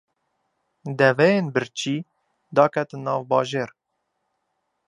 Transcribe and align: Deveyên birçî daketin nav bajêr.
Deveyên 0.97 1.45
birçî 1.53 1.97
daketin 2.55 3.01
nav 3.05 3.21
bajêr. 3.29 3.69